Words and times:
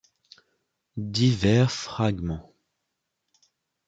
Divers 0.97 1.71
fragments. 1.75 2.43